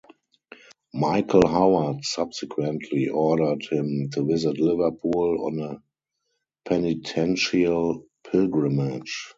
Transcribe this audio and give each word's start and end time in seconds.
Michael 0.95 1.47
Howard 1.47 2.03
subsequently 2.03 3.09
ordered 3.09 3.63
him 3.69 4.09
to 4.13 4.23
visit 4.25 4.59
Liverpool 4.59 5.45
on 5.45 5.59
a 5.59 5.83
"penitential 6.67 8.07
pilgrimage". 8.23 9.27